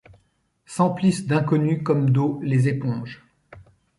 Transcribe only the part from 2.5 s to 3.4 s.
éponges;